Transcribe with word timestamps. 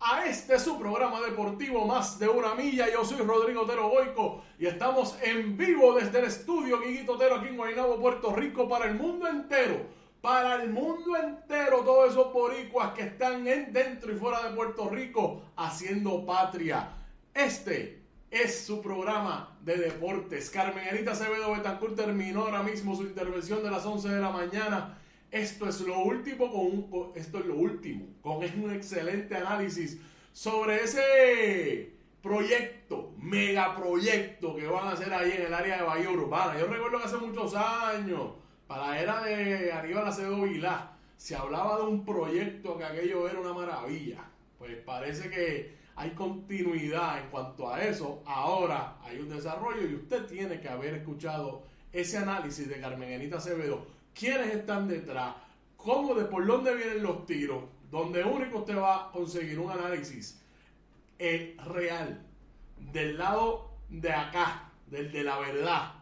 A 0.00 0.26
este 0.26 0.58
su 0.58 0.78
programa 0.78 1.20
deportivo 1.20 1.84
Más 1.84 2.18
de 2.18 2.28
una 2.28 2.54
milla. 2.54 2.90
Yo 2.92 3.04
soy 3.04 3.18
Rodrigo 3.18 3.62
Otero 3.62 3.88
Goico 3.88 4.42
y 4.58 4.66
estamos 4.66 5.16
en 5.22 5.56
vivo 5.56 5.94
desde 5.94 6.20
el 6.20 6.26
estudio 6.26 6.80
Guiguito 6.80 7.12
Otero 7.12 7.36
aquí 7.36 7.48
en 7.48 7.56
Guaynabo, 7.56 7.98
Puerto 7.98 8.34
Rico, 8.34 8.68
para 8.68 8.86
el 8.86 8.94
mundo 8.94 9.26
entero. 9.26 9.86
Para 10.20 10.62
el 10.62 10.70
mundo 10.70 11.16
entero, 11.16 11.80
todos 11.84 12.10
esos 12.10 12.32
boricuas 12.32 12.92
que 12.92 13.02
están 13.02 13.46
en, 13.46 13.72
dentro 13.72 14.12
y 14.12 14.16
fuera 14.16 14.42
de 14.42 14.54
Puerto 14.54 14.88
Rico 14.88 15.42
haciendo 15.56 16.26
patria. 16.26 16.90
Este 17.32 18.02
es 18.30 18.66
su 18.66 18.82
programa 18.82 19.56
de 19.62 19.76
deportes. 19.76 20.50
Carmen 20.50 20.88
Anita 20.88 21.12
Acevedo 21.12 21.52
Betancourt 21.52 21.96
terminó 21.96 22.42
ahora 22.42 22.62
mismo 22.62 22.96
su 22.96 23.02
intervención 23.02 23.62
de 23.62 23.70
las 23.70 23.86
11 23.86 24.08
de 24.08 24.20
la 24.20 24.30
mañana. 24.30 24.98
Esto 25.30 25.68
es 25.68 25.80
lo 25.82 25.98
último 26.00 26.50
con 26.50 26.60
un, 26.60 27.12
esto 27.14 27.38
es 27.38 27.46
lo 27.46 27.56
último 27.56 28.06
con 28.22 28.38
un 28.38 28.74
excelente 28.74 29.36
análisis 29.36 29.98
sobre 30.32 30.84
ese 30.84 31.92
proyecto, 32.22 33.12
megaproyecto 33.18 34.56
que 34.56 34.66
van 34.66 34.88
a 34.88 34.92
hacer 34.92 35.12
ahí 35.12 35.32
en 35.32 35.46
el 35.46 35.54
área 35.54 35.78
de 35.78 35.82
Bahía 35.82 36.10
Urbana. 36.10 36.58
Yo 36.58 36.66
recuerdo 36.66 36.98
que 36.98 37.04
hace 37.04 37.16
muchos 37.18 37.54
años, 37.54 38.32
para 38.66 38.88
la 38.88 39.00
era 39.00 39.22
de 39.22 39.72
Aníbal 39.72 40.08
Acevedo 40.08 40.42
Vilá, 40.42 40.96
se 41.16 41.36
hablaba 41.36 41.78
de 41.78 41.82
un 41.82 42.04
proyecto 42.04 42.78
que 42.78 42.84
aquello 42.84 43.28
era 43.28 43.40
una 43.40 43.52
maravilla. 43.52 44.24
Pues 44.58 44.76
parece 44.76 45.28
que 45.28 45.76
hay 45.94 46.10
continuidad 46.10 47.20
en 47.20 47.30
cuanto 47.30 47.70
a 47.70 47.82
eso. 47.82 48.22
Ahora 48.24 48.96
hay 49.02 49.18
un 49.18 49.28
desarrollo 49.28 49.86
y 49.86 49.94
usted 49.94 50.26
tiene 50.26 50.60
que 50.60 50.68
haber 50.68 50.94
escuchado 50.94 51.64
ese 51.92 52.18
análisis 52.18 52.68
de 52.68 52.80
Carmen 52.80 53.12
Anita 53.14 53.38
Acevedo. 53.38 53.86
¿Quiénes 54.14 54.54
están 54.54 54.88
detrás? 54.88 55.34
¿Cómo 55.76 56.14
de 56.14 56.24
por 56.24 56.46
dónde 56.46 56.74
vienen 56.74 57.02
los 57.02 57.24
tiros? 57.26 57.64
Donde 57.90 58.22
único 58.24 58.58
usted 58.58 58.76
va 58.76 59.06
a 59.08 59.12
conseguir 59.12 59.58
un 59.58 59.70
análisis 59.70 60.40
eh, 61.18 61.56
real 61.66 62.20
del 62.92 63.16
lado 63.16 63.70
de 63.88 64.12
acá, 64.12 64.70
del 64.86 65.10
de 65.12 65.22
la 65.22 65.38
verdad. 65.38 65.92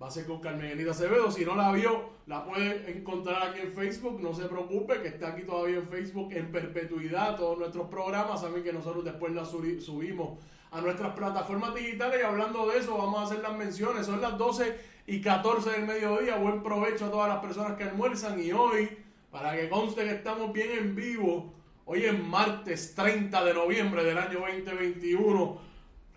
Va 0.00 0.08
a 0.08 0.10
ser 0.10 0.26
con 0.26 0.40
Carmen 0.40 0.70
Elida 0.70 0.92
Acevedo. 0.92 1.30
Si 1.30 1.44
no 1.44 1.54
la 1.56 1.72
vio, 1.72 2.10
la 2.26 2.44
puede 2.44 2.90
encontrar 2.96 3.42
aquí 3.48 3.60
en 3.60 3.72
Facebook. 3.72 4.20
No 4.20 4.32
se 4.34 4.44
preocupe, 4.46 5.00
que 5.02 5.08
está 5.08 5.28
aquí 5.28 5.42
todavía 5.42 5.78
en 5.78 5.88
Facebook 5.88 6.32
en 6.32 6.52
perpetuidad. 6.52 7.36
Todos 7.36 7.58
nuestros 7.58 7.88
programas. 7.88 8.40
Saben 8.40 8.62
que 8.62 8.72
nosotros 8.72 9.04
después 9.04 9.32
subi- 9.32 9.80
subimos 9.80 10.38
a 10.70 10.80
nuestras 10.80 11.12
plataformas 11.14 11.74
digitales. 11.74 12.20
Y 12.20 12.24
hablando 12.24 12.68
de 12.68 12.78
eso, 12.78 12.96
vamos 12.96 13.20
a 13.20 13.24
hacer 13.24 13.40
las 13.40 13.56
menciones. 13.56 14.06
Son 14.06 14.20
las 14.20 14.36
12 14.36 14.78
y 15.06 15.20
14 15.20 15.70
del 15.70 15.86
mediodía. 15.86 16.36
Buen 16.36 16.62
provecho 16.62 17.06
a 17.06 17.10
todas 17.10 17.28
las 17.28 17.38
personas 17.38 17.76
que 17.76 17.84
almuerzan. 17.84 18.40
Y 18.42 18.52
hoy, 18.52 18.88
para 19.30 19.56
que 19.56 19.68
conste 19.68 20.04
que 20.04 20.12
estamos 20.12 20.52
bien 20.52 20.70
en 20.70 20.94
vivo, 20.94 21.54
hoy 21.84 22.04
es 22.04 22.18
martes 22.18 22.94
30 22.94 23.44
de 23.44 23.54
noviembre 23.54 24.04
del 24.04 24.18
año 24.18 24.40
2021. 24.40 25.68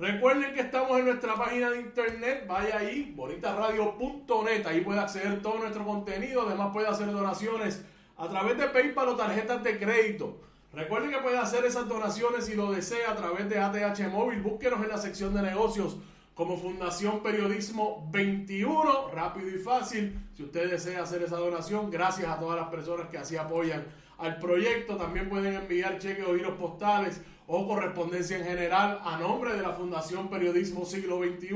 Recuerden 0.01 0.55
que 0.55 0.61
estamos 0.61 0.97
en 0.97 1.05
nuestra 1.05 1.35
página 1.35 1.69
de 1.69 1.79
internet, 1.79 2.45
vaya 2.47 2.79
ahí, 2.79 3.13
bonitasradio.net, 3.15 4.65
ahí 4.65 4.81
puede 4.81 4.99
acceder 4.99 5.43
todo 5.43 5.59
nuestro 5.59 5.85
contenido, 5.85 6.41
además 6.47 6.71
puede 6.73 6.87
hacer 6.87 7.11
donaciones 7.11 7.85
a 8.17 8.27
través 8.27 8.57
de 8.57 8.67
PayPal 8.67 9.09
o 9.09 9.15
tarjetas 9.15 9.63
de 9.63 9.77
crédito. 9.77 10.41
Recuerden 10.73 11.11
que 11.11 11.17
puede 11.17 11.37
hacer 11.37 11.65
esas 11.65 11.89
donaciones 11.89 12.45
si 12.45 12.55
lo 12.55 12.71
desea 12.71 13.11
a 13.11 13.15
través 13.15 13.49
de 13.49 13.59
ATH 13.59 14.07
Móvil, 14.09 14.39
búsquenos 14.41 14.81
en 14.81 14.87
la 14.87 14.97
sección 14.97 15.33
de 15.33 15.41
negocios 15.41 15.97
como 16.33 16.57
Fundación 16.57 17.21
Periodismo 17.21 18.07
21, 18.09 19.09
rápido 19.13 19.49
y 19.49 19.57
fácil. 19.57 20.17
Si 20.33 20.43
usted 20.43 20.71
desea 20.71 21.03
hacer 21.03 21.23
esa 21.23 21.35
donación, 21.35 21.91
gracias 21.91 22.29
a 22.29 22.39
todas 22.39 22.57
las 22.57 22.69
personas 22.69 23.09
que 23.09 23.17
así 23.17 23.35
apoyan 23.35 23.85
al 24.17 24.39
proyecto. 24.39 24.95
También 24.95 25.27
pueden 25.27 25.55
enviar 25.55 25.99
cheques 25.99 26.25
o 26.25 26.35
giros 26.35 26.57
postales 26.57 27.21
o 27.47 27.67
correspondencia 27.67 28.37
en 28.37 28.45
general 28.45 29.01
a 29.03 29.17
nombre 29.17 29.53
de 29.53 29.61
la 29.61 29.73
Fundación 29.73 30.29
Periodismo 30.29 30.85
Siglo 30.85 31.17
XXI, 31.21 31.49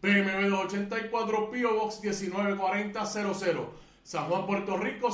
PMB 0.00 0.50
284, 0.50 1.50
Pio 1.50 1.74
Box 1.74 2.00
194000, 2.00 3.66
San 4.04 4.26
Juan, 4.26 4.46
Puerto 4.46 4.76
Rico 4.76 5.10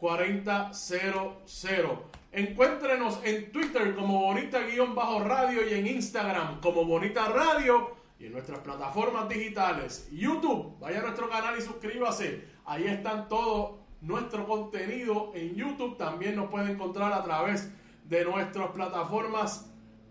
00919-4000. 0.00 1.98
Encuéntrenos 2.32 3.20
en 3.24 3.52
Twitter 3.52 3.94
como 3.94 4.20
Bonita-Radio 4.22 5.68
y 5.68 5.74
en 5.74 5.86
Instagram 5.86 6.60
como 6.60 6.84
Bonita 6.84 7.28
Radio 7.28 7.96
y 8.18 8.26
en 8.26 8.32
nuestras 8.32 8.58
plataformas 8.58 9.28
digitales. 9.28 10.08
YouTube, 10.10 10.76
vaya 10.80 10.98
a 10.98 11.02
nuestro 11.02 11.28
canal 11.28 11.56
y 11.56 11.62
suscríbase. 11.62 12.44
Ahí 12.64 12.84
están 12.84 13.28
todo 13.28 13.84
nuestro 14.00 14.46
contenido 14.46 15.30
en 15.34 15.54
YouTube. 15.54 15.96
También 15.96 16.36
nos 16.36 16.50
puede 16.50 16.72
encontrar 16.72 17.12
a 17.12 17.22
través 17.22 17.70
de 18.04 18.24
nuestras 18.24 18.70
plataformas 18.70 19.70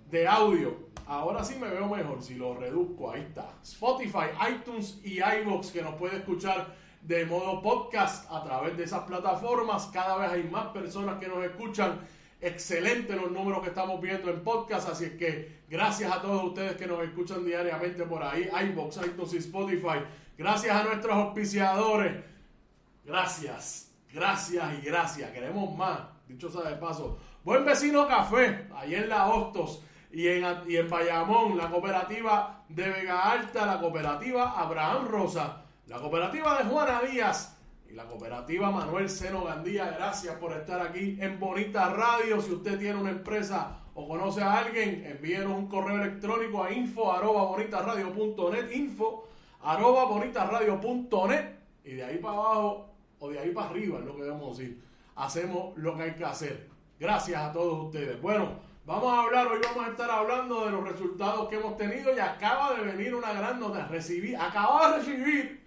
de 0.09 0.27
audio. 0.27 0.77
Ahora 1.05 1.43
sí 1.43 1.55
me 1.59 1.69
veo 1.69 1.89
mejor 1.89 2.21
si 2.23 2.35
lo 2.35 2.55
reduzco. 2.55 3.11
Ahí 3.11 3.21
está. 3.21 3.53
Spotify, 3.63 4.27
iTunes 4.49 4.99
y 5.03 5.19
iBox 5.19 5.71
que 5.71 5.81
nos 5.81 5.95
puede 5.95 6.17
escuchar 6.17 6.73
de 7.03 7.25
modo 7.25 7.61
podcast 7.61 8.31
a 8.31 8.43
través 8.43 8.77
de 8.77 8.83
esas 8.83 9.03
plataformas. 9.03 9.87
Cada 9.87 10.17
vez 10.17 10.31
hay 10.31 10.43
más 10.43 10.67
personas 10.67 11.19
que 11.19 11.27
nos 11.27 11.43
escuchan 11.43 11.99
excelentes 12.39 13.15
los 13.15 13.31
números 13.31 13.61
que 13.61 13.69
estamos 13.69 14.01
viendo 14.01 14.29
en 14.29 14.43
podcast, 14.43 14.89
así 14.89 15.05
es 15.05 15.11
que 15.13 15.63
gracias 15.69 16.11
a 16.11 16.21
todos 16.21 16.43
ustedes 16.43 16.75
que 16.75 16.87
nos 16.87 17.01
escuchan 17.01 17.45
diariamente 17.45 18.03
por 18.03 18.21
ahí, 18.21 18.49
iBox, 18.69 18.97
iTunes 18.97 19.33
y 19.33 19.37
Spotify. 19.37 19.99
Gracias 20.37 20.75
a 20.75 20.83
nuestros 20.83 21.15
auspiciadores. 21.15 22.21
Gracias, 23.05 23.91
gracias 24.13 24.65
y 24.77 24.85
gracias. 24.85 25.31
Queremos 25.31 25.75
más, 25.77 25.99
dicho 26.27 26.49
sea 26.49 26.69
de 26.69 26.75
paso. 26.77 27.17
Buen 27.43 27.65
vecino 27.65 28.07
café, 28.07 28.67
ahí 28.75 28.95
en 28.95 29.09
la 29.09 29.27
Hostos 29.27 29.83
y 30.11 30.27
en, 30.27 30.45
y 30.67 30.77
en 30.77 30.89
Bayamón, 30.89 31.57
la 31.57 31.69
cooperativa 31.69 32.63
de 32.69 32.89
Vega 32.89 33.31
Alta, 33.31 33.65
la 33.65 33.79
cooperativa 33.79 34.51
Abraham 34.57 35.07
Rosa, 35.07 35.63
la 35.87 35.99
cooperativa 35.99 36.57
de 36.57 36.69
Juana 36.69 37.01
Díaz 37.01 37.57
y 37.89 37.93
la 37.93 38.05
cooperativa 38.05 38.71
Manuel 38.71 39.09
Seno 39.09 39.43
Gandía. 39.43 39.91
Gracias 39.97 40.35
por 40.37 40.53
estar 40.53 40.81
aquí 40.81 41.17
en 41.19 41.39
Bonita 41.39 41.89
Radio. 41.89 42.41
Si 42.41 42.51
usted 42.53 42.79
tiene 42.79 42.99
una 42.99 43.11
empresa 43.11 43.79
o 43.93 44.07
conoce 44.07 44.41
a 44.41 44.59
alguien, 44.59 45.05
envíenos 45.05 45.57
un 45.57 45.67
correo 45.67 46.01
electrónico 46.01 46.63
a 46.63 46.71
info 46.71 47.11
arroba 47.11 47.61
info 48.73 49.25
arroba 49.61 50.09
y 51.85 51.95
de 51.95 52.03
ahí 52.03 52.17
para 52.17 52.33
abajo 52.33 52.89
o 53.19 53.29
de 53.29 53.39
ahí 53.39 53.51
para 53.51 53.69
arriba 53.69 53.99
es 53.99 54.05
lo 54.05 54.15
que 54.15 54.23
debemos 54.23 54.57
decir. 54.57 54.81
Hacemos 55.15 55.77
lo 55.77 55.95
que 55.95 56.03
hay 56.03 56.13
que 56.13 56.25
hacer. 56.25 56.69
Gracias 56.99 57.41
a 57.41 57.51
todos 57.51 57.87
ustedes. 57.87 58.21
Bueno, 58.21 58.53
vamos 58.85 59.13
a 59.13 59.23
hablar, 59.23 59.47
hoy 59.47 59.59
vamos 59.61 59.85
a 59.85 59.91
estar 59.91 60.09
hablando 60.09 60.65
de 60.65 60.71
los 60.71 60.87
resultados 60.87 61.49
que 61.49 61.57
hemos 61.57 61.77
tenido 61.77 62.15
y 62.15 62.19
acaba 62.19 62.73
de 62.73 62.83
venir 62.83 63.13
una 63.13 63.33
gran 63.33 63.59
nota. 63.59 63.87
Recibí, 63.87 64.33
acaba 64.33 64.89
de 64.89 64.97
recibir, 64.97 65.62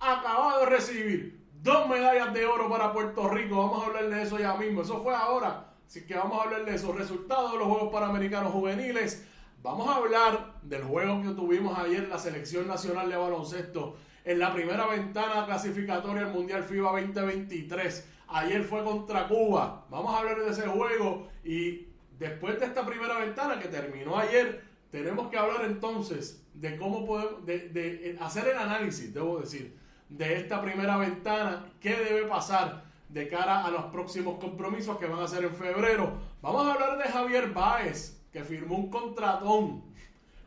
acaba 0.00 0.58
de 0.60 0.66
recibir 0.66 1.40
dos 1.62 1.88
medallas 1.88 2.32
de 2.32 2.46
oro 2.46 2.68
para 2.68 2.92
Puerto 2.92 3.28
Rico. 3.28 3.56
Vamos 3.56 3.82
a 3.82 3.86
hablar 3.86 4.08
de 4.08 4.22
eso 4.22 4.38
ya 4.38 4.54
mismo. 4.56 4.82
Eso 4.82 5.02
fue 5.02 5.14
ahora. 5.14 5.66
Así 5.86 6.06
que 6.06 6.14
vamos 6.14 6.38
a 6.38 6.44
hablar 6.44 6.64
de 6.64 6.74
esos 6.74 6.94
resultados 6.96 7.52
de 7.52 7.58
los 7.58 7.68
Juegos 7.68 7.92
Panamericanos 7.92 8.52
Juveniles. 8.52 9.26
Vamos 9.62 9.88
a 9.88 9.96
hablar 9.96 10.54
del 10.62 10.82
juego 10.84 11.20
que 11.20 11.30
tuvimos 11.30 11.78
ayer 11.78 12.08
la 12.08 12.18
Selección 12.18 12.66
Nacional 12.66 13.10
de 13.10 13.16
Baloncesto 13.16 13.96
en 14.24 14.38
la 14.38 14.54
primera 14.54 14.86
ventana 14.86 15.44
clasificatoria 15.44 16.22
al 16.22 16.32
Mundial 16.32 16.62
FIBA 16.62 16.92
2023. 16.92 18.08
Ayer 18.28 18.64
fue 18.64 18.82
contra 18.84 19.28
Cuba. 19.28 19.84
Vamos 19.90 20.14
a 20.14 20.18
hablar 20.18 20.40
de 20.40 20.50
ese 20.50 20.66
juego 20.66 21.28
y 21.44 21.88
después 22.18 22.58
de 22.60 22.66
esta 22.66 22.86
primera 22.86 23.18
ventana 23.18 23.58
que 23.58 23.68
terminó 23.68 24.16
ayer, 24.16 24.62
tenemos 24.90 25.28
que 25.28 25.36
hablar 25.36 25.64
entonces 25.64 26.42
de 26.54 26.76
cómo 26.76 27.06
podemos, 27.06 27.44
de, 27.44 28.16
hacer 28.20 28.48
el 28.48 28.56
análisis, 28.58 29.12
debo 29.12 29.40
decir, 29.40 29.76
de 30.10 30.36
esta 30.36 30.60
primera 30.60 30.96
ventana, 30.96 31.66
qué 31.80 31.94
debe 31.96 32.24
pasar 32.24 32.82
de 33.08 33.28
cara 33.28 33.64
a 33.64 33.70
los 33.70 33.84
próximos 33.86 34.38
compromisos 34.38 34.98
que 34.98 35.06
van 35.06 35.22
a 35.22 35.28
ser 35.28 35.44
en 35.44 35.54
febrero. 35.54 36.12
Vamos 36.42 36.66
a 36.66 36.74
hablar 36.74 36.98
de 36.98 37.04
Javier 37.04 37.50
Báez, 37.50 38.20
que 38.32 38.44
firmó 38.44 38.76
un 38.76 38.90
contratón 38.90 39.82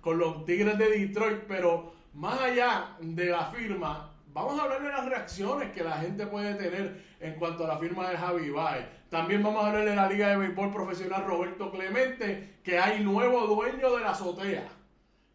con 0.02 0.18
los 0.18 0.46
Tigres 0.46 0.78
de 0.78 0.90
Detroit, 0.90 1.44
pero 1.48 1.94
más 2.14 2.40
allá 2.42 2.96
de 3.00 3.26
la 3.26 3.46
firma, 3.46 4.12
vamos 4.34 4.60
a 4.60 4.64
hablar 4.64 4.84
de 4.84 4.90
las 4.90 5.06
reacciones 5.06 5.72
que 5.72 5.84
la 5.84 5.98
gente 5.98 6.28
puede 6.28 6.56
tener 6.56 7.04
en 7.20 7.36
cuanto 7.36 7.64
a 7.66 7.70
la 7.70 7.78
firma 7.78 8.10
de 8.10 8.18
Javi 8.18 8.50
Baez. 8.50 8.86
También 9.10 9.44
vamos 9.44 9.64
a 9.64 9.68
hablar 9.68 9.86
de 9.86 9.96
la 9.96 10.10
Liga 10.10 10.30
de 10.30 10.38
Béisbol 10.38 10.74
Profesional 10.74 11.26
Roberto 11.26 11.72
Clemente, 11.72 12.58
que 12.64 12.80
hay 12.80 13.04
nuevo 13.04 13.48
dueño 13.48 13.96
de 13.96 14.02
la 14.02 14.12
azotea. 14.12 14.68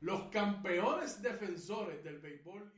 Los 0.01 0.23
campeones 0.25 1.23
defensores 1.23 2.05
del 2.05 2.19
béisbol. 2.19 2.78